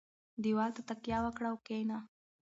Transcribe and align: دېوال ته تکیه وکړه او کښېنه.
دېوال 0.43 0.71
ته 0.75 0.81
تکیه 0.89 1.19
وکړه 1.23 1.47
او 1.51 1.57
کښېنه. 1.65 1.97